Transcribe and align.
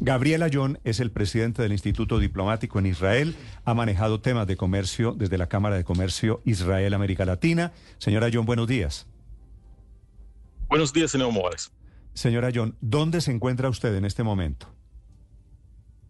Gabriel 0.00 0.42
Ayón 0.42 0.78
es 0.84 1.00
el 1.00 1.10
presidente 1.10 1.62
del 1.62 1.72
Instituto 1.72 2.18
Diplomático 2.18 2.78
en 2.78 2.86
Israel. 2.86 3.36
Ha 3.64 3.74
manejado 3.74 4.20
temas 4.20 4.46
de 4.46 4.56
comercio 4.56 5.12
desde 5.12 5.38
la 5.38 5.48
Cámara 5.48 5.76
de 5.76 5.84
Comercio 5.84 6.42
Israel-América 6.44 7.24
Latina. 7.24 7.72
Señora 7.98 8.26
Ayón, 8.26 8.44
buenos 8.44 8.66
días. 8.66 9.06
Buenos 10.68 10.92
días, 10.92 11.10
señor 11.10 11.32
Morales. 11.32 11.72
Señora 12.14 12.48
Ayón, 12.48 12.76
¿dónde 12.80 13.20
se 13.20 13.30
encuentra 13.30 13.68
usted 13.68 13.94
en 13.94 14.04
este 14.04 14.22
momento? 14.22 14.68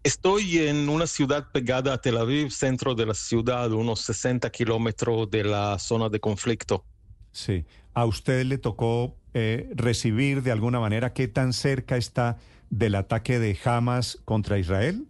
Estoy 0.03 0.59
en 0.59 0.87
una 0.89 1.07
ciudad 1.07 1.51
pegada 1.51 1.93
a 1.93 1.97
Tel 1.99 2.17
Aviv, 2.17 2.51
centro 2.51 2.93
de 2.93 3.07
la 3.07 3.13
ciudad, 3.13 3.71
unos 3.71 4.01
60 4.01 4.49
kilómetros 4.51 5.29
de 5.31 5.43
la 5.43 5.79
zona 5.79 6.09
de 6.09 6.19
conflicto. 6.19 6.85
Sí. 7.31 7.65
¿A 7.93 8.05
usted 8.05 8.45
le 8.45 8.57
tocó 8.57 9.17
eh, 9.33 9.69
recibir 9.73 10.43
de 10.43 10.51
alguna 10.51 10.79
manera 10.79 11.13
qué 11.13 11.27
tan 11.27 11.53
cerca 11.53 11.97
está 11.97 12.37
del 12.69 12.95
ataque 12.95 13.39
de 13.39 13.57
Hamas 13.63 14.19
contra 14.25 14.57
Israel? 14.57 15.05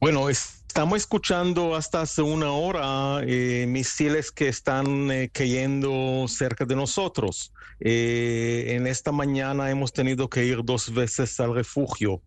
Bueno, 0.00 0.30
estamos 0.30 0.96
escuchando 0.96 1.74
hasta 1.74 2.00
hace 2.00 2.22
una 2.22 2.52
hora 2.52 3.22
eh, 3.26 3.66
misiles 3.68 4.30
que 4.32 4.48
están 4.48 5.10
eh, 5.10 5.28
cayendo 5.30 6.26
cerca 6.26 6.64
de 6.64 6.74
nosotros. 6.74 7.52
Eh, 7.80 8.64
en 8.68 8.86
esta 8.86 9.12
mañana 9.12 9.70
hemos 9.70 9.92
tenido 9.92 10.30
que 10.30 10.44
ir 10.46 10.64
dos 10.64 10.94
veces 10.94 11.38
al 11.38 11.54
refugio. 11.54 12.22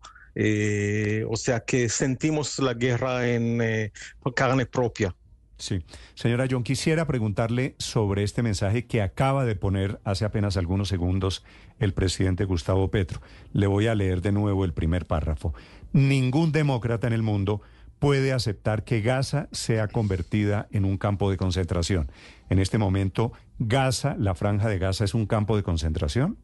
O 1.28 1.36
sea 1.36 1.60
que 1.60 1.88
sentimos 1.88 2.58
la 2.58 2.74
guerra 2.74 3.28
en 3.28 3.90
carne 4.34 4.66
propia. 4.66 5.14
Sí. 5.56 5.84
Señora 6.14 6.46
John, 6.50 6.64
quisiera 6.64 7.06
preguntarle 7.06 7.76
sobre 7.78 8.22
este 8.22 8.42
mensaje 8.42 8.86
que 8.86 9.02
acaba 9.02 9.44
de 9.44 9.54
poner 9.54 10.00
hace 10.04 10.24
apenas 10.24 10.56
algunos 10.56 10.88
segundos 10.88 11.44
el 11.78 11.94
presidente 11.94 12.44
Gustavo 12.44 12.90
Petro. 12.90 13.20
Le 13.52 13.66
voy 13.66 13.86
a 13.86 13.94
leer 13.94 14.20
de 14.20 14.32
nuevo 14.32 14.64
el 14.64 14.72
primer 14.72 15.06
párrafo. 15.06 15.54
Ningún 15.92 16.52
demócrata 16.52 17.06
en 17.06 17.12
el 17.12 17.22
mundo 17.22 17.62
puede 17.98 18.32
aceptar 18.32 18.84
que 18.84 19.00
Gaza 19.00 19.48
sea 19.52 19.88
convertida 19.88 20.68
en 20.72 20.84
un 20.84 20.98
campo 20.98 21.30
de 21.30 21.36
concentración. 21.36 22.10
En 22.50 22.58
este 22.58 22.76
momento, 22.76 23.32
Gaza, 23.58 24.16
la 24.18 24.34
franja 24.34 24.68
de 24.68 24.78
Gaza, 24.78 25.04
es 25.04 25.14
un 25.14 25.26
campo 25.26 25.56
de 25.56 25.62
concentración. 25.62 26.36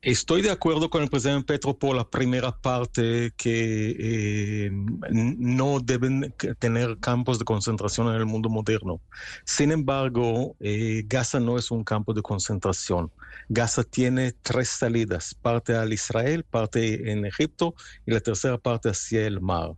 Estoy 0.00 0.42
de 0.42 0.50
acuerdo 0.52 0.90
con 0.90 1.02
el 1.02 1.10
presidente 1.10 1.44
Petro 1.44 1.76
por 1.76 1.96
la 1.96 2.08
primera 2.08 2.52
parte 2.52 3.32
que 3.36 3.96
eh, 3.98 4.70
no 5.10 5.80
deben 5.80 6.32
tener 6.60 6.98
campos 7.00 7.40
de 7.40 7.44
concentración 7.44 8.06
en 8.08 8.14
el 8.14 8.24
mundo 8.24 8.48
moderno. 8.48 9.00
Sin 9.44 9.72
embargo, 9.72 10.54
eh, 10.60 11.02
Gaza 11.04 11.40
no 11.40 11.58
es 11.58 11.72
un 11.72 11.82
campo 11.82 12.14
de 12.14 12.22
concentración. 12.22 13.10
Gaza 13.48 13.82
tiene 13.82 14.32
tres 14.42 14.68
salidas, 14.68 15.34
parte 15.34 15.74
al 15.74 15.92
Israel, 15.92 16.44
parte 16.44 17.10
en 17.10 17.26
Egipto 17.26 17.74
y 18.06 18.12
la 18.12 18.20
tercera 18.20 18.56
parte 18.56 18.90
hacia 18.90 19.26
el 19.26 19.40
mar. 19.40 19.72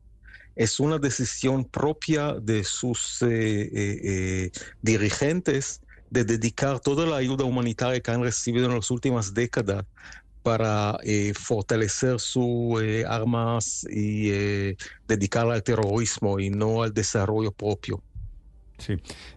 Es 0.54 0.80
una 0.80 0.98
decisión 0.98 1.64
propia 1.64 2.34
de 2.34 2.62
sus 2.64 3.22
eh, 3.22 4.50
dirigentes 4.82 5.80
de 6.10 6.24
dedicar 6.24 6.80
toda 6.80 7.06
la 7.06 7.16
ayuda 7.16 7.44
humanitaria 7.44 8.00
que 8.00 8.10
han 8.10 8.22
recibido 8.22 8.66
en 8.66 8.74
las 8.74 8.90
últimas 8.90 9.32
décadas 9.32 9.84
para 10.42 10.98
eh, 11.02 11.32
fortalecer 11.34 12.18
sus 12.18 12.82
eh, 12.82 13.04
armas 13.06 13.86
y 13.90 14.30
eh, 14.30 14.76
dedicarla 15.06 15.54
al 15.54 15.62
terrorismo 15.62 16.40
y 16.40 16.50
no 16.50 16.82
al 16.82 16.92
desarrollo 16.92 17.52
propio. 17.52 18.02
Sí. 18.78 18.96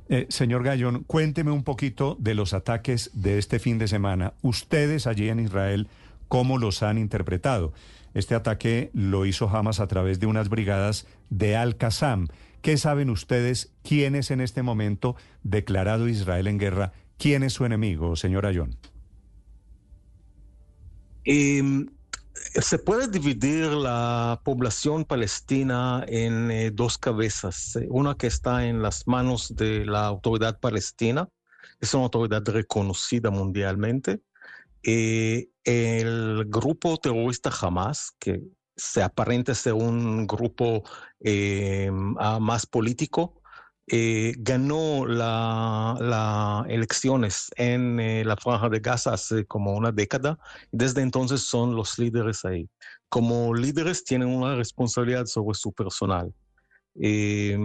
Eh, 0.09 0.25
señor 0.29 0.63
Gallón, 0.63 1.03
cuénteme 1.03 1.51
un 1.51 1.63
poquito 1.63 2.15
de 2.19 2.33
los 2.33 2.53
ataques 2.53 3.11
de 3.13 3.37
este 3.37 3.59
fin 3.59 3.77
de 3.77 3.87
semana. 3.87 4.33
Ustedes 4.41 5.05
allí 5.05 5.29
en 5.29 5.41
Israel, 5.41 5.87
¿cómo 6.29 6.57
los 6.57 6.81
han 6.81 6.97
interpretado? 6.97 7.73
Este 8.13 8.35
ataque 8.35 8.89
lo 8.93 9.25
hizo 9.25 9.49
Hamas 9.49 9.79
a 9.79 9.87
través 9.87 10.19
de 10.19 10.27
unas 10.27 10.47
brigadas 10.47 11.07
de 11.29 11.57
Al-Qassam. 11.57 12.27
¿Qué 12.63 12.77
saben 12.77 13.09
ustedes 13.09 13.73
quién 13.83 14.15
es 14.15 14.31
en 14.31 14.39
este 14.39 14.63
momento 14.63 15.17
declarado 15.43 16.07
Israel 16.07 16.47
en 16.47 16.57
guerra? 16.57 16.93
¿Quién 17.17 17.43
es 17.43 17.51
su 17.51 17.65
enemigo, 17.65 18.15
señor 18.15 18.45
Ayón? 18.45 18.77
Eh, 21.25 21.61
se 22.33 22.79
puede 22.79 23.09
dividir 23.09 23.65
la 23.65 24.39
población 24.45 25.03
palestina 25.03 26.05
en 26.07 26.51
eh, 26.51 26.71
dos 26.71 26.97
cabezas. 26.97 27.77
Una 27.89 28.15
que 28.15 28.27
está 28.27 28.65
en 28.65 28.81
las 28.81 29.07
manos 29.07 29.53
de 29.57 29.85
la 29.85 30.05
autoridad 30.05 30.57
palestina, 30.61 31.27
es 31.81 31.93
una 31.93 32.05
autoridad 32.05 32.43
reconocida 32.47 33.29
mundialmente. 33.29 34.21
Eh, 34.83 35.49
el 35.65 36.45
grupo 36.47 36.95
terrorista 36.95 37.51
Hamas, 37.61 38.13
que 38.19 38.41
se 38.75 39.03
aparenta 39.03 39.53
ser 39.55 39.73
un 39.73 40.25
grupo 40.27 40.83
eh, 41.19 41.91
más 41.91 42.65
político, 42.65 43.43
eh, 43.87 44.33
ganó 44.37 45.05
las 45.05 45.99
la 45.99 46.65
elecciones 46.69 47.51
en 47.57 47.99
eh, 47.99 48.23
la 48.23 48.37
franja 48.37 48.69
de 48.69 48.79
Gaza 48.79 49.13
hace 49.13 49.45
como 49.45 49.73
una 49.73 49.91
década. 49.91 50.39
Desde 50.71 51.01
entonces 51.01 51.41
son 51.41 51.75
los 51.75 51.99
líderes 51.99 52.45
ahí. 52.45 52.69
Como 53.09 53.53
líderes 53.53 54.03
tienen 54.05 54.29
una 54.29 54.55
responsabilidad 54.55 55.25
sobre 55.25 55.55
su 55.57 55.73
personal. 55.73 56.33
Eh, 57.01 57.57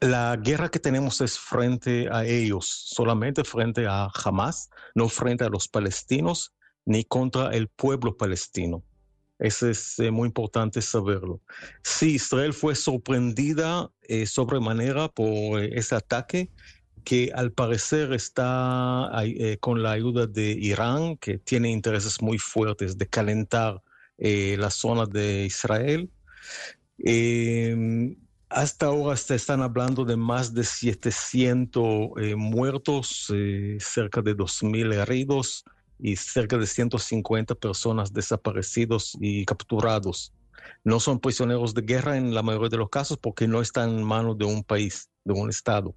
la 0.00 0.36
guerra 0.36 0.70
que 0.70 0.80
tenemos 0.80 1.20
es 1.20 1.38
frente 1.38 2.08
a 2.10 2.24
ellos, 2.26 2.66
solamente 2.66 3.44
frente 3.44 3.86
a 3.86 4.08
Hamas, 4.24 4.68
no 4.94 5.08
frente 5.08 5.44
a 5.44 5.48
los 5.48 5.68
palestinos 5.68 6.52
ni 6.84 7.04
contra 7.04 7.50
el 7.50 7.68
pueblo 7.68 8.16
palestino. 8.16 8.82
Eso 9.38 9.68
es 9.68 9.98
eh, 9.98 10.10
muy 10.10 10.28
importante 10.28 10.80
saberlo. 10.80 11.40
Sí, 11.82 12.14
Israel 12.14 12.54
fue 12.54 12.74
sorprendida 12.74 13.90
eh, 14.02 14.26
sobremanera 14.26 15.08
por 15.08 15.62
eh, 15.62 15.70
ese 15.74 15.94
ataque 15.94 16.50
que 17.04 17.30
al 17.34 17.52
parecer 17.52 18.12
está 18.12 19.10
eh, 19.22 19.58
con 19.60 19.82
la 19.82 19.92
ayuda 19.92 20.26
de 20.26 20.50
Irán, 20.50 21.16
que 21.18 21.38
tiene 21.38 21.70
intereses 21.70 22.20
muy 22.20 22.38
fuertes 22.38 22.98
de 22.98 23.06
calentar 23.06 23.80
la 24.18 24.70
zona 24.70 25.04
de 25.04 25.44
Israel. 25.44 26.10
Eh, 27.04 28.16
hasta 28.48 28.86
ahora 28.86 29.14
se 29.16 29.34
están 29.34 29.60
hablando 29.60 30.04
de 30.04 30.16
más 30.16 30.54
de 30.54 30.64
700 30.64 32.10
muertos, 32.36 33.26
cerca 33.78 34.22
de 34.22 34.34
2.000 34.34 34.94
heridos 34.94 35.64
y 35.98 36.16
cerca 36.16 36.58
de 36.58 36.66
150 36.66 37.54
personas 37.54 38.12
desaparecidos 38.12 39.16
y 39.20 39.44
capturados. 39.44 40.32
No 40.84 41.00
son 41.00 41.20
prisioneros 41.20 41.74
de 41.74 41.82
guerra 41.82 42.16
en 42.16 42.34
la 42.34 42.42
mayoría 42.42 42.68
de 42.68 42.76
los 42.78 42.90
casos 42.90 43.18
porque 43.18 43.46
no 43.46 43.60
están 43.60 43.90
en 43.90 44.02
manos 44.04 44.36
de 44.38 44.44
un 44.44 44.64
país, 44.64 45.10
de 45.24 45.32
un 45.32 45.50
Estado. 45.50 45.94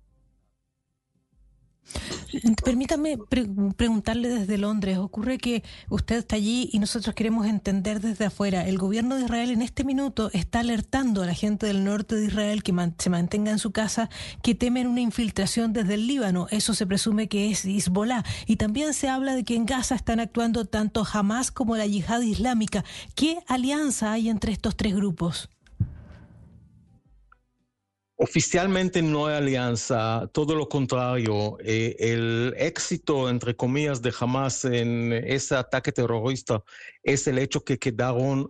Permítame 2.64 3.18
pre 3.18 3.48
preguntarle 3.76 4.30
desde 4.30 4.58
Londres. 4.58 4.98
Ocurre 4.98 5.38
que 5.38 5.64
usted 5.90 6.18
está 6.18 6.36
allí 6.36 6.70
y 6.72 6.80
nosotros 6.80 7.16
queremos 7.16 7.48
entender 7.48 8.02
desde 8.02 8.26
afuera. 8.26 8.68
El 8.68 8.78
gobierno 8.78 9.16
de 9.16 9.24
Israel 9.24 9.52
en 9.52 9.62
este 9.62 9.84
minuto 9.84 10.30
está 10.34 10.60
alertando 10.60 11.24
a 11.24 11.26
la 11.26 11.34
gente 11.34 11.66
del 11.66 11.84
norte 11.84 12.16
de 12.16 12.26
Israel 12.26 12.64
que 12.64 12.74
se 12.98 13.10
mantenga 13.10 13.52
en 13.52 13.60
su 13.60 13.72
casa, 13.72 14.10
que 14.42 14.56
temen 14.56 14.88
una 14.88 15.02
infiltración 15.02 15.74
desde 15.74 15.96
el 15.96 16.08
Líbano. 16.08 16.48
Eso 16.52 16.74
se 16.74 16.86
presume 16.86 17.28
que 17.28 17.52
es 17.52 17.66
Hezbollah. 17.66 18.24
Y 18.46 18.58
también 18.58 18.94
se 18.94 19.10
habla 19.10 19.36
de 19.36 19.44
que 19.44 19.56
en 19.56 19.66
Gaza 19.66 19.96
están 19.96 20.20
actuando 20.20 20.66
tanto 20.66 21.06
Hamas 21.12 21.52
como 21.52 21.78
la 21.78 21.86
yihad 21.86 22.22
islámica. 22.22 22.84
¿Qué 23.16 23.40
alianza 23.48 24.12
hay 24.12 24.30
entre 24.30 24.52
estos 24.52 24.76
tres 24.76 24.96
grupos? 24.96 25.50
Oficialmente 28.22 29.02
no 29.02 29.28
hay 29.28 29.38
alianza, 29.38 30.30
todo 30.34 30.54
lo 30.54 30.68
contrario. 30.68 31.58
Eh, 31.64 31.96
el 32.00 32.54
éxito, 32.58 33.30
entre 33.30 33.56
comillas, 33.56 34.02
de 34.02 34.14
Hamas 34.20 34.66
en 34.66 35.14
ese 35.14 35.56
ataque 35.56 35.94
terrorista 35.94 36.62
es 37.02 37.28
el 37.28 37.38
hecho 37.38 37.64
que 37.64 37.80
quedaron 37.80 38.46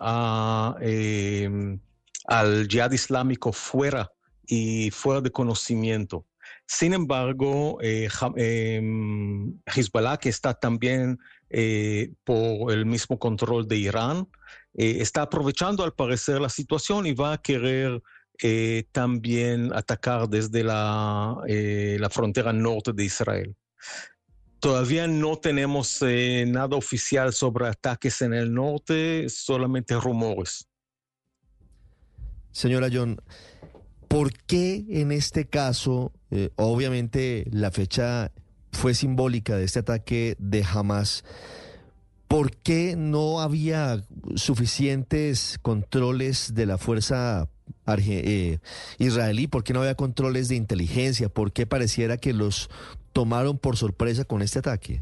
eh, 0.82 1.78
al 2.26 2.68
yihad 2.68 2.92
islámico 2.94 3.54
fuera 3.54 4.12
y 4.48 4.90
fuera 4.90 5.22
de 5.22 5.30
conocimiento. 5.30 6.26
Sin 6.66 6.94
embargo, 6.94 7.78
eh, 7.82 8.10
eh, 8.38 8.82
Hezbollah, 9.66 10.18
que 10.18 10.30
está 10.30 10.54
también 10.54 11.20
eh, 11.50 12.14
por 12.24 12.72
el 12.72 12.88
mismo 12.88 13.18
control 13.20 13.68
de 13.68 13.78
Irán. 13.78 14.28
Está 14.74 15.24
aprovechando 15.24 15.84
al 15.84 15.94
parecer 15.94 16.40
la 16.40 16.50
situación 16.50 17.06
y 17.06 17.14
va 17.14 17.34
a 17.34 17.42
querer 17.42 18.02
eh, 18.42 18.86
también 18.92 19.74
atacar 19.74 20.30
desde 20.30 20.64
la, 20.64 21.38
la, 21.48 22.10
frontera 22.10 22.54
norte 22.54 22.94
de 22.94 23.04
Israel. 23.04 23.56
Todavía 24.60 25.08
no 25.08 25.38
tenemos 25.38 26.00
nada 26.02 26.76
oficial 26.76 27.32
sobre 27.32 27.68
ataques 27.68 28.22
en 28.22 28.34
el 28.34 28.54
norte, 28.54 29.30
solamente 29.30 29.96
rumores. 29.96 30.68
Señora 32.52 32.90
John, 32.92 33.22
¿por 34.10 34.34
qué 34.34 34.86
en 34.90 35.14
este 35.14 35.46
caso, 35.46 36.12
obviamente 36.58 37.46
la 37.52 37.72
fecha 37.72 38.34
fue 38.72 38.94
simbólica 38.94 39.56
de 39.56 39.66
este 39.66 39.80
ataque 39.80 40.36
de 40.40 40.64
Hamas. 40.64 41.24
¿Por 42.28 42.56
qué 42.58 42.96
no 42.96 43.42
había 43.42 44.04
suficientes 44.36 45.58
controles 45.62 46.54
de 46.54 46.66
la 46.66 46.78
fuerza 46.78 47.50
eh, 47.98 48.60
israelí? 48.98 49.48
¿Por 49.48 49.64
qué 49.64 49.74
no 49.74 49.82
había 49.82 49.96
controles 49.96 50.50
de 50.50 50.56
inteligencia? 50.56 51.30
¿Por 51.30 51.52
qué 51.52 51.66
pareciera 51.66 52.18
que 52.18 52.34
los 52.34 52.70
tomaron 53.14 53.58
por 53.58 53.78
sorpresa 53.78 54.26
con 54.26 54.42
este 54.42 54.60
ataque? 54.60 55.02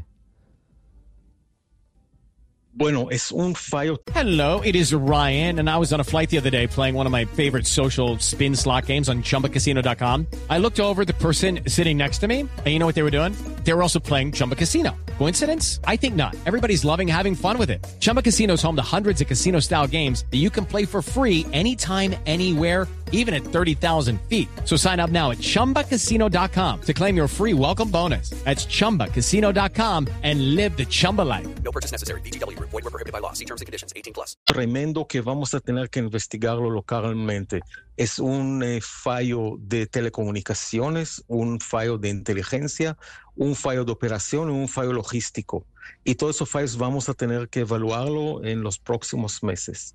Bueno, 2.78 3.08
es 3.10 3.32
un 3.32 3.54
fallo. 3.54 4.00
Hello, 4.14 4.60
it 4.62 4.76
is 4.76 4.94
Ryan, 4.94 5.58
and 5.58 5.68
I 5.68 5.78
was 5.78 5.92
on 5.92 5.98
a 5.98 6.04
flight 6.04 6.30
the 6.30 6.38
other 6.38 6.50
day 6.50 6.68
playing 6.68 6.94
one 6.94 7.06
of 7.06 7.12
my 7.12 7.24
favorite 7.24 7.66
social 7.66 8.18
spin 8.20 8.54
slot 8.54 8.86
games 8.86 9.08
on 9.08 9.24
chumbacasino.com. 9.24 10.26
I 10.48 10.58
looked 10.58 10.78
over 10.78 11.04
the 11.04 11.14
person 11.14 11.60
sitting 11.66 11.96
next 11.96 12.18
to 12.18 12.28
me, 12.28 12.40
and 12.42 12.66
you 12.68 12.78
know 12.78 12.86
what 12.86 12.94
they 12.94 13.02
were 13.02 13.10
doing? 13.10 13.34
They 13.64 13.72
were 13.72 13.82
also 13.82 13.98
playing 13.98 14.30
Chumba 14.30 14.54
Casino. 14.54 14.94
Coincidence? 15.18 15.80
I 15.84 15.96
think 15.96 16.14
not. 16.14 16.36
Everybody's 16.46 16.84
loving 16.84 17.08
having 17.08 17.34
fun 17.34 17.58
with 17.58 17.70
it. 17.70 17.84
Chumba 17.98 18.22
Casino 18.22 18.54
is 18.54 18.62
home 18.62 18.76
to 18.76 18.82
hundreds 18.82 19.20
of 19.20 19.26
casino 19.26 19.58
style 19.58 19.88
games 19.88 20.24
that 20.30 20.38
you 20.38 20.48
can 20.48 20.64
play 20.64 20.84
for 20.84 21.02
free 21.02 21.44
anytime, 21.52 22.14
anywhere 22.24 22.86
even 23.12 23.34
at 23.34 23.42
30,000 23.42 24.20
feet. 24.22 24.48
So 24.64 24.76
sign 24.76 24.98
up 24.98 25.10
now 25.10 25.30
at 25.30 25.38
ChumbaCasino.com 25.38 26.80
to 26.82 26.92
claim 26.94 27.16
your 27.16 27.28
free 27.28 27.54
welcome 27.54 27.90
bonus. 27.90 28.30
That's 28.44 28.66
ChumbaCasino.com 28.66 30.08
and 30.22 30.56
live 30.56 30.76
the 30.76 30.86
Chumba 30.86 31.22
life. 31.22 31.46
No 31.62 31.70
purchase 31.70 31.92
necessary. 31.92 32.20
BGW. 32.22 32.58
Void 32.58 32.72
were 32.72 32.90
prohibited 32.90 33.12
by 33.12 33.20
law. 33.20 33.34
See 33.34 33.44
terms 33.44 33.60
and 33.60 33.66
conditions. 33.66 33.92
18 33.94 34.14
plus. 34.14 34.36
Tremendo 34.46 35.06
que 35.06 35.20
vamos 35.20 35.54
a 35.54 35.60
tener 35.60 35.90
que 35.90 36.00
investigarlo 36.00 36.70
localmente. 36.70 37.60
Es 37.96 38.20
un 38.20 38.62
eh, 38.62 38.80
fallo 38.80 39.56
de 39.58 39.86
telecomunicaciones, 39.86 41.24
un 41.26 41.58
fallo 41.58 41.98
de 41.98 42.10
inteligencia, 42.10 42.96
un 43.38 43.54
fallo 43.54 43.84
de 43.84 43.92
operación 43.92 44.50
y 44.50 44.52
un 44.52 44.68
fallo 44.68 44.92
logístico. 44.92 45.64
Y 46.04 46.16
todos 46.16 46.36
esos 46.36 46.50
fallos 46.50 46.76
vamos 46.76 47.08
a 47.08 47.14
tener 47.14 47.48
que 47.48 47.60
evaluarlo 47.60 48.44
en 48.44 48.62
los 48.62 48.78
próximos 48.78 49.42
meses. 49.42 49.94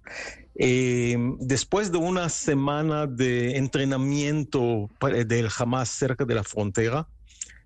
Eh, 0.55 1.17
después 1.39 1.91
de 1.91 1.97
una 1.97 2.29
semana 2.29 3.05
de 3.05 3.57
entrenamiento 3.57 4.89
del 5.27 5.49
Hamas 5.55 5.89
cerca 5.89 6.25
de 6.25 6.35
la 6.35 6.43
frontera, 6.43 7.07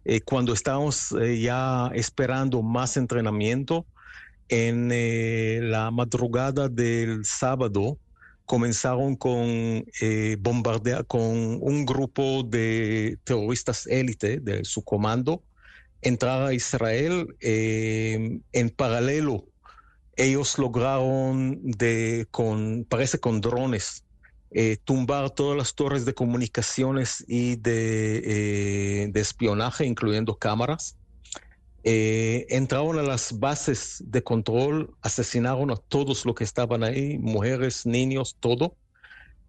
eh, 0.03 0.21
cuando 0.21 0.53
estábamos 0.53 1.11
eh, 1.11 1.39
ya 1.39 1.91
esperando 1.93 2.61
más 2.61 2.97
entrenamiento, 2.97 3.85
en 4.49 4.89
la 5.69 5.91
madrugada 5.91 6.69
del 6.69 7.25
sábado 7.25 7.97
comenzaron 8.45 9.17
con 9.17 9.85
bombardear 10.39 11.05
con 11.05 11.59
un 11.61 11.85
grupo 11.85 12.43
de 12.43 13.17
terroristas 13.25 13.85
élite 13.87 14.39
de 14.39 14.63
su 14.63 14.81
comando 14.81 15.43
entrar 16.01 16.47
a 16.47 16.53
Israel 16.53 17.35
en 17.41 18.69
paralelo 18.75 19.45
ellos 20.17 20.57
lograron 20.57 21.61
de, 21.63 22.27
parece 22.89 23.19
con 23.19 23.39
drones, 23.39 24.03
eh, 24.49 24.77
tumbar 24.83 25.29
todas 25.29 25.55
las 25.55 25.75
torres 25.75 26.05
de 26.05 26.13
comunicaciones 26.15 27.23
y 27.27 27.55
de, 27.57 29.03
eh, 29.05 29.11
espionaje, 29.13 29.85
incluyendo 29.85 30.35
cámaras. 30.35 30.97
Eh, 31.83 32.47
entraron 32.49 32.97
a 32.97 33.03
las 33.03 33.39
bases 33.39 34.03
de 34.05 34.23
control, 34.23 34.95
asesinaron 35.01 35.69
a 35.71 35.77
todos 35.77 36.25
los 36.25 36.35
que 36.35 36.43
estaban 36.43 36.83
ahí, 36.83 37.19
mujeres, 37.19 37.85
niños, 37.85 38.35
todo. 38.39 38.75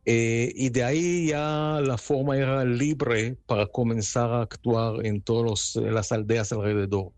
Y 0.04 0.70
de 0.70 0.84
ahí 0.84 1.26
ya 1.28 1.80
la 1.82 1.98
forma 1.98 2.36
era 2.36 2.64
libre 2.64 3.36
para 3.46 3.66
comenzar 3.66 4.30
a 4.30 4.42
actuar 4.42 5.04
en 5.04 5.20
todas 5.20 5.76
las 5.76 6.12
aldeas 6.12 6.50
alrededor. 6.52 7.12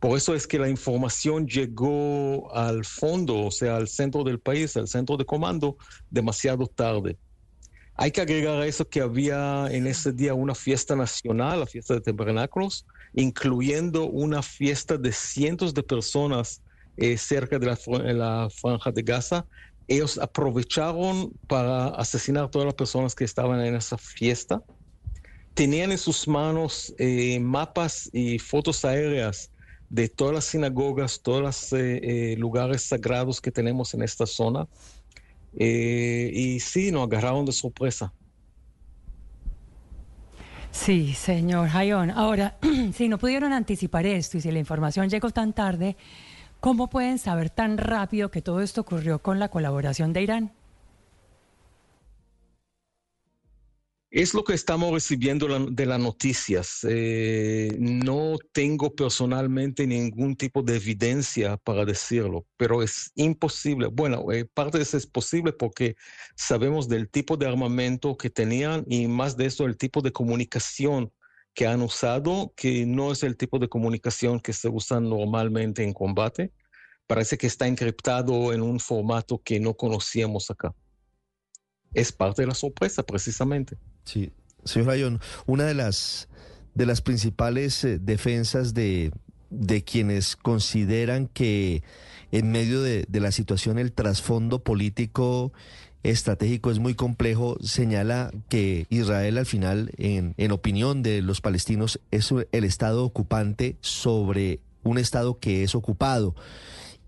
Por 0.00 0.16
eso 0.16 0.34
es 0.34 0.46
que 0.46 0.58
la 0.58 0.68
información 0.68 1.48
llegó 1.48 2.54
al 2.54 2.84
fondo, 2.84 3.46
o 3.46 3.50
sea, 3.50 3.76
al 3.76 3.88
centro 3.88 4.22
del 4.22 4.38
país, 4.38 4.76
al 4.76 4.86
centro 4.86 5.16
de 5.16 5.24
comando, 5.24 5.76
demasiado 6.08 6.66
tarde. 6.66 7.16
Hay 7.94 8.12
que 8.12 8.20
agregar 8.20 8.60
a 8.60 8.66
eso 8.66 8.88
que 8.88 9.00
había 9.00 9.66
en 9.70 9.88
ese 9.88 10.12
día 10.12 10.32
una 10.32 10.54
fiesta 10.54 10.94
nacional, 10.94 11.60
la 11.60 11.66
fiesta 11.66 11.94
de 11.94 12.00
tabernáculos, 12.00 12.86
incluyendo 13.12 14.04
una 14.04 14.40
fiesta 14.40 14.96
de 14.96 15.10
cientos 15.10 15.74
de 15.74 15.82
personas 15.82 16.62
eh, 16.96 17.18
cerca 17.18 17.58
de 17.58 17.66
la, 17.66 18.48
franja 18.50 18.92
de 18.92 19.02
Gaza. 19.02 19.46
Ellos 19.88 20.18
aprovecharon 20.18 21.32
para 21.46 21.88
asesinar 21.88 22.44
a 22.44 22.50
todas 22.50 22.66
las 22.66 22.74
personas 22.74 23.14
que 23.14 23.24
estaban 23.24 23.60
en 23.60 23.74
esa 23.74 23.98
fiesta. 23.98 24.62
Tenían 25.54 25.90
en 25.90 25.98
sus 25.98 26.28
manos 26.28 26.94
eh, 26.98 27.40
mapas 27.40 28.08
y 28.12 28.38
fotos 28.38 28.84
aéreas 28.84 29.50
de 29.90 30.08
todas 30.08 30.34
las 30.34 30.44
sinagogas, 30.44 31.20
todos 31.22 31.42
los 31.42 31.72
eh, 31.72 32.32
eh, 32.32 32.36
lugares 32.36 32.82
sagrados 32.82 33.40
que 33.40 33.50
tenemos 33.50 33.94
en 33.94 34.02
esta 34.02 34.26
zona. 34.26 34.68
Eh, 35.56 36.30
y 36.32 36.60
sí, 36.60 36.92
nos 36.92 37.04
agarraron 37.04 37.46
de 37.46 37.52
sorpresa. 37.52 38.12
Sí, 40.70 41.14
señor 41.14 41.70
Hayón. 41.74 42.10
Ahora, 42.10 42.58
si 42.92 43.08
no 43.08 43.18
pudieron 43.18 43.52
anticipar 43.52 44.06
esto 44.06 44.36
y 44.36 44.40
si 44.40 44.50
la 44.52 44.58
información 44.58 45.08
llegó 45.08 45.30
tan 45.30 45.52
tarde, 45.54 45.96
¿cómo 46.60 46.88
pueden 46.88 47.18
saber 47.18 47.50
tan 47.50 47.78
rápido 47.78 48.30
que 48.30 48.42
todo 48.42 48.60
esto 48.60 48.80
ocurrió 48.82 49.20
con 49.20 49.38
la 49.38 49.48
colaboración 49.48 50.12
de 50.12 50.22
Irán? 50.22 50.52
Es 54.10 54.32
lo 54.32 54.42
que 54.42 54.54
estamos 54.54 54.90
recibiendo 54.90 55.66
de 55.70 55.84
las 55.84 56.00
noticias. 56.00 56.80
Eh, 56.88 57.76
no 57.78 58.38
tengo 58.52 58.94
personalmente 58.94 59.86
ningún 59.86 60.34
tipo 60.34 60.62
de 60.62 60.76
evidencia 60.76 61.58
para 61.58 61.84
decirlo, 61.84 62.46
pero 62.56 62.82
es 62.82 63.12
imposible. 63.16 63.88
Bueno, 63.88 64.32
eh, 64.32 64.46
parte 64.46 64.78
de 64.78 64.84
eso 64.84 64.96
es 64.96 65.06
posible 65.06 65.52
porque 65.52 65.94
sabemos 66.36 66.88
del 66.88 67.10
tipo 67.10 67.36
de 67.36 67.48
armamento 67.48 68.16
que 68.16 68.30
tenían 68.30 68.86
y 68.88 69.06
más 69.08 69.36
de 69.36 69.44
eso, 69.44 69.66
el 69.66 69.76
tipo 69.76 70.00
de 70.00 70.10
comunicación 70.10 71.12
que 71.58 71.66
han 71.66 71.82
usado, 71.82 72.52
que 72.54 72.86
no 72.86 73.10
es 73.10 73.24
el 73.24 73.36
tipo 73.36 73.58
de 73.58 73.68
comunicación 73.68 74.38
que 74.38 74.52
se 74.52 74.68
usa 74.68 75.00
normalmente 75.00 75.82
en 75.82 75.92
combate. 75.92 76.52
Parece 77.08 77.36
que 77.36 77.48
está 77.48 77.66
encriptado 77.66 78.52
en 78.52 78.62
un 78.62 78.78
formato 78.78 79.42
que 79.42 79.58
no 79.58 79.74
conocíamos 79.74 80.52
acá. 80.52 80.72
Es 81.92 82.12
parte 82.12 82.42
de 82.42 82.46
la 82.46 82.54
sorpresa, 82.54 83.02
precisamente. 83.02 83.76
Sí, 84.04 84.30
señor 84.62 84.86
Rayón, 84.86 85.20
una 85.46 85.64
de 85.64 85.74
las, 85.74 86.28
de 86.74 86.86
las 86.86 87.02
principales 87.02 87.82
eh, 87.82 87.98
defensas 87.98 88.72
de, 88.72 89.10
de 89.50 89.82
quienes 89.82 90.36
consideran 90.36 91.26
que 91.26 91.82
en 92.30 92.52
medio 92.52 92.82
de, 92.82 93.04
la 93.10 93.32
situación 93.32 93.80
el 93.80 93.92
trasfondo 93.92 94.62
político 94.62 95.52
estratégico 96.10 96.70
es 96.70 96.78
muy 96.78 96.94
complejo, 96.94 97.56
señala 97.60 98.32
que 98.48 98.86
Israel 98.88 99.38
al 99.38 99.46
final, 99.46 99.90
en, 99.98 100.52
opinión 100.52 101.02
de 101.02 101.22
los 101.22 101.40
palestinos, 101.40 102.00
es 102.10 102.32
el 102.52 102.64
Estado 102.64 103.04
ocupante 103.04 103.76
sobre 103.80 104.60
un 104.82 104.98
Estado 104.98 105.38
que 105.38 105.62
es 105.62 105.74
ocupado 105.74 106.34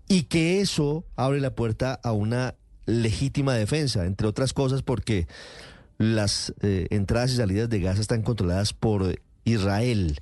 y 0.07 0.23
que 0.23 0.61
eso 0.61 1.05
abre 1.15 1.39
la 1.39 1.55
puerta 1.55 1.99
a 2.03 2.11
una 2.11 2.55
legítima 2.85 3.55
defensa, 3.55 4.05
entre 4.05 4.27
otras 4.27 4.53
cosas 4.53 4.83
porque 4.83 5.27
las 5.97 6.53
eh, 6.61 6.87
entradas 6.89 7.31
y 7.31 7.37
salidas 7.37 7.69
de 7.69 7.79
gas 7.79 7.99
están 7.99 8.21
controladas 8.21 8.73
por 8.73 9.19
Israel. 9.45 10.19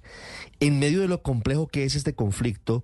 En 0.59 0.79
medio 0.79 1.01
de 1.01 1.07
lo 1.07 1.21
complejo 1.21 1.67
que 1.67 1.83
es 1.83 1.95
este 1.95 2.13
conflicto, 2.13 2.83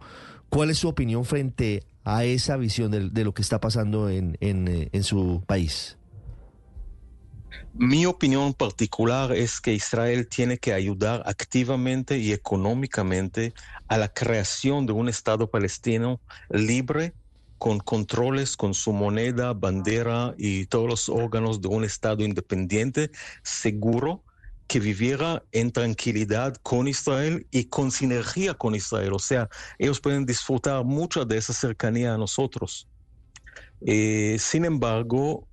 ¿cuál 0.50 0.70
es 0.70 0.80
su 0.80 0.88
opinión 0.88 1.25
frente 1.25 1.84
a 2.06 2.24
esa 2.24 2.56
visión 2.56 2.92
de, 2.92 3.24
lo 3.24 3.34
que 3.34 3.42
está 3.42 3.60
pasando 3.60 4.10
en, 4.10 4.38
eh, 4.40 4.90
en 4.92 5.04
su 5.04 5.44
país? 5.46 5.98
Mi 7.74 8.06
opinión 8.06 8.54
particular 8.54 9.34
es 9.34 9.60
que 9.60 9.74
Israel 9.74 10.28
tiene 10.28 10.58
que 10.58 10.72
ayudar 10.72 11.24
activamente 11.26 12.18
y 12.20 12.32
económicamente 12.32 13.54
a 13.90 13.98
la 13.98 14.08
creación 14.08 14.86
de 14.86 14.94
un 14.94 15.10
Estado 15.10 15.50
palestino 15.50 16.22
libre 16.50 17.14
con 17.58 17.80
controles, 17.80 18.56
con 18.56 18.74
su 18.74 18.94
moneda, 18.94 19.54
bandera 19.54 20.36
y 20.38 20.68
todos 20.68 20.88
los 20.88 21.10
órganos 21.10 21.62
de 21.62 21.68
un 21.68 21.84
Estado 21.84 22.24
independiente, 22.24 23.12
seguro 23.44 24.24
que 24.67 24.79
viviera 24.79 25.43
en 25.51 25.72
tranquilidad 25.72 26.55
con 26.63 26.88
Israel 26.88 27.45
y 27.51 27.65
con 27.65 27.91
sinergia 27.91 28.53
con 28.55 28.75
Israel. 28.75 29.13
O 29.13 29.19
sea, 29.19 29.48
ellos 29.77 30.00
pueden 30.00 30.25
disfrutar 30.25 30.84
mucho 30.84 31.25
de 31.25 31.38
esa 31.38 31.53
cercanía 31.53 32.13
a 32.13 32.17
nosotros. 32.17 32.88
Eh, 33.86 34.38
sin 34.39 34.65
embargo, 34.65 35.48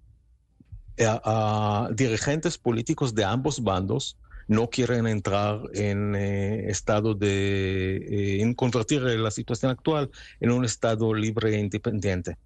dirigentes 1.94 2.58
políticos 2.58 3.14
de 3.14 3.24
ambos 3.24 3.62
bandos 3.62 4.16
no 4.48 4.68
quieren 4.68 5.06
entrar 5.06 5.60
en 5.74 6.14
eh, 6.14 6.68
estado 6.68 7.14
de 7.14 7.96
eh, 7.96 8.42
en 8.42 8.54
convertir 8.54 9.02
la 9.02 9.30
situación 9.30 9.70
actual 9.70 10.10
en 10.40 10.50
un 10.50 10.64
estado 10.64 11.14
libre 11.14 11.54
e 11.56 11.60
independiente. 11.60 12.36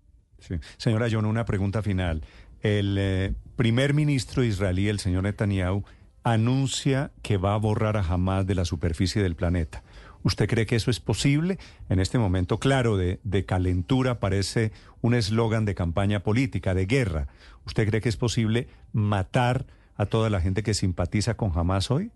Señora 0.77 1.09
John, 1.11 1.25
una 1.25 1.45
pregunta 1.45 1.83
final. 1.83 2.23
El 2.63 3.35
primer 3.57 3.95
ministro 3.95 4.45
israelí, 4.45 4.89
el 4.89 4.99
señor 4.99 5.25
Netanyahu, 5.25 5.85
anuncia 6.27 7.13
que 7.23 7.37
va 7.37 7.55
a 7.55 7.57
borrar 7.57 7.97
a 7.97 8.01
Hamas 8.01 8.45
de 8.49 8.57
la 8.57 8.65
superficie 8.65 9.23
del 9.23 9.37
planeta. 9.37 9.85
¿Usted 10.25 10.49
cree 10.49 10.67
que 10.67 10.75
eso 10.75 10.91
es 10.91 10.99
posible? 10.99 11.57
En 11.89 12.01
este 12.01 12.19
momento, 12.19 12.59
claro, 12.59 12.97
de, 12.97 13.45
calentura 13.47 14.19
parece 14.19 14.73
un 15.03 15.15
eslogan 15.15 15.65
de 15.65 15.77
campaña 15.77 16.25
política, 16.25 16.75
de 16.75 16.87
guerra. 16.87 17.29
¿Usted 17.65 17.87
cree 17.89 18.01
que 18.01 18.09
es 18.09 18.17
posible 18.17 18.67
matar 18.93 19.67
a 19.95 20.07
toda 20.07 20.29
la 20.29 20.41
gente 20.41 20.65
que 20.65 20.75
simpatiza 20.75 21.37
con 21.37 21.53
Hamas 21.55 21.93
hoy? 21.93 22.11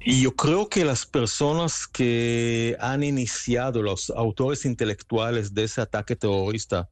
Y 0.00 0.22
yo 0.22 0.34
creo 0.34 0.68
que 0.68 0.84
las 0.84 1.06
personas 1.06 1.86
que 1.86 2.76
han 2.80 3.04
iniciado, 3.04 3.82
los 3.82 4.10
autores 4.10 4.64
intelectuales 4.64 5.54
de 5.54 5.62
ese 5.62 5.80
ataque 5.80 6.16
terrorista, 6.16 6.88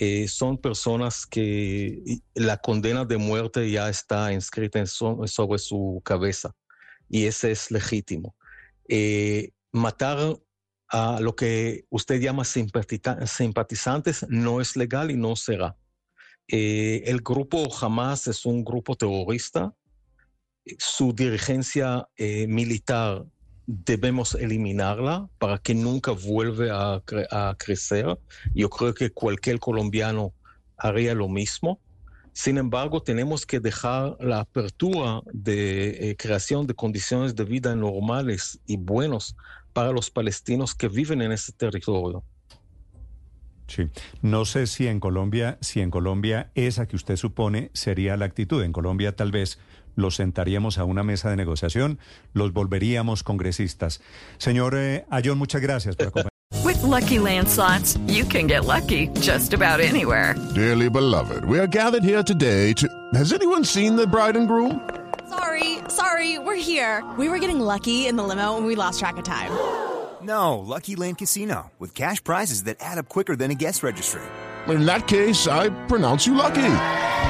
eh, 0.00 0.28
son 0.28 0.58
personas 0.58 1.26
que 1.26 2.20
la 2.34 2.58
condena 2.58 3.04
de 3.04 3.16
muerte 3.16 3.68
ya 3.68 3.88
está 3.88 4.32
inscrita 4.32 4.86
sobre 4.86 5.58
su 5.58 6.00
cabeza 6.04 6.54
y 7.08 7.24
ese 7.24 7.50
es 7.50 7.72
legítimo. 7.72 8.36
Eh, 8.88 9.50
matar 9.72 10.38
a 10.88 11.18
lo 11.20 11.34
que 11.34 11.84
usted 11.90 12.20
llama 12.20 12.44
simpatizantes 12.44 14.24
no 14.28 14.60
es 14.60 14.76
legal 14.76 15.10
y 15.10 15.16
no 15.16 15.34
será. 15.34 15.76
Eh, 16.46 17.02
el 17.06 17.20
grupo 17.20 17.68
Hamas 17.80 18.28
es 18.28 18.46
un 18.46 18.64
grupo 18.64 18.94
terrorista. 18.94 19.74
Su 20.78 21.12
dirigencia 21.12 22.08
militar 22.46 23.24
debemos 23.70 24.34
eliminarla 24.34 25.28
para 25.38 25.58
que 25.58 25.74
nunca 25.74 26.12
vuelva 26.12 27.02
a, 27.30 27.54
crecer. 27.58 28.18
Yo 28.54 28.70
creo 28.70 28.94
que 28.94 29.10
cualquier 29.10 29.58
colombiano 29.60 30.32
haría 30.78 31.14
lo 31.14 31.28
mismo. 31.28 31.78
Sin 32.32 32.56
embargo, 32.56 33.02
tenemos 33.02 33.44
que 33.44 33.60
dejar 33.60 34.16
la 34.20 34.40
apertura 34.40 35.20
de 35.32 36.10
eh, 36.10 36.16
creación 36.16 36.66
de 36.66 36.74
condiciones 36.74 37.36
de 37.36 37.44
vida 37.44 37.74
normales 37.74 38.58
y 38.66 38.78
buenos 38.78 39.36
para 39.74 39.92
los 39.92 40.10
palestinos 40.10 40.74
que 40.74 40.88
viven 40.88 41.20
en 41.20 41.32
ese 41.32 41.52
territorio. 41.52 42.24
Sí. 43.66 43.88
No 44.22 44.46
sé 44.46 44.66
si 44.66 44.86
en 44.86 44.98
Colombia, 44.98 45.58
si 45.60 45.82
en 45.82 45.90
Colombia 45.90 46.50
esa 46.54 46.88
que 46.88 46.96
usted 46.96 47.16
supone 47.16 47.70
sería 47.74 48.16
la 48.16 48.24
actitud. 48.24 48.62
En 48.62 48.72
Colombia 48.72 49.14
tal 49.14 49.30
vez 49.30 49.58
los 49.98 50.16
sentaríamos 50.16 50.78
a 50.78 50.84
una 50.84 51.02
mesa 51.02 51.28
de 51.28 51.36
negociación, 51.36 51.98
los 52.32 52.52
volveríamos 52.52 53.22
congresistas. 53.22 54.00
Señor 54.38 54.74
eh, 54.76 55.04
Ayón, 55.10 55.38
muchas 55.38 55.60
gracias 55.60 55.96
por 55.96 56.06
acompañarnos. 56.06 56.28
With 56.64 56.82
lucky 56.82 57.18
landslots, 57.18 57.98
you 58.08 58.24
can 58.24 58.46
get 58.46 58.64
lucky 58.64 59.08
just 59.20 59.52
about 59.52 59.80
anywhere. 59.80 60.34
Dearly 60.54 60.88
beloved, 60.88 61.44
we 61.44 61.58
are 61.58 61.66
gathered 61.66 62.02
here 62.02 62.22
today 62.22 62.72
to. 62.74 62.88
Has 63.14 63.32
anyone 63.32 63.64
seen 63.64 63.96
the 63.96 64.06
bride 64.06 64.36
and 64.36 64.48
groom? 64.48 64.80
Sorry, 65.28 65.78
sorry, 65.88 66.38
we're 66.38 66.56
here. 66.56 67.04
We 67.18 67.28
were 67.28 67.38
getting 67.38 67.60
lucky 67.60 68.06
in 68.06 68.16
the 68.16 68.22
limo 68.22 68.56
and 68.56 68.64
we 68.66 68.76
lost 68.76 68.98
track 69.00 69.16
of 69.18 69.24
time. 69.24 69.50
No, 70.20 70.58
Lucky 70.58 70.96
Land 70.96 71.18
Casino, 71.18 71.70
with 71.78 71.94
cash 71.94 72.22
prizes 72.24 72.64
that 72.64 72.78
add 72.80 72.98
up 72.98 73.08
quicker 73.08 73.36
than 73.36 73.52
a 73.52 73.54
guest 73.54 73.84
registry. 73.84 74.20
In 74.66 74.84
that 74.84 75.06
case, 75.06 75.46
I 75.46 75.68
pronounce 75.86 76.26
you 76.26 76.34
lucky. 76.34 76.74